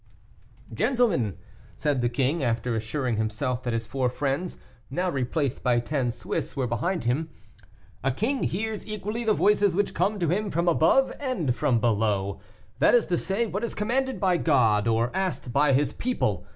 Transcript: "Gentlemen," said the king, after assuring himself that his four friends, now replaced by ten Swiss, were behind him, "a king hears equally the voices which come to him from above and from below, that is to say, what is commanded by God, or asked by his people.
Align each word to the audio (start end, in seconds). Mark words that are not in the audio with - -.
"Gentlemen," 0.73 1.37
said 1.75 2.01
the 2.01 2.09
king, 2.09 2.41
after 2.41 2.75
assuring 2.75 3.17
himself 3.17 3.61
that 3.61 3.71
his 3.73 3.85
four 3.85 4.09
friends, 4.09 4.57
now 4.89 5.11
replaced 5.11 5.61
by 5.61 5.79
ten 5.79 6.09
Swiss, 6.09 6.57
were 6.57 6.65
behind 6.65 7.03
him, 7.03 7.29
"a 8.03 8.09
king 8.11 8.41
hears 8.41 8.87
equally 8.87 9.23
the 9.23 9.35
voices 9.35 9.75
which 9.75 9.93
come 9.93 10.17
to 10.19 10.29
him 10.29 10.49
from 10.49 10.67
above 10.67 11.13
and 11.19 11.55
from 11.55 11.79
below, 11.79 12.39
that 12.79 12.95
is 12.95 13.05
to 13.05 13.15
say, 13.19 13.45
what 13.45 13.63
is 13.63 13.75
commanded 13.75 14.19
by 14.19 14.37
God, 14.37 14.87
or 14.87 15.11
asked 15.15 15.53
by 15.53 15.71
his 15.71 15.93
people. 15.93 16.47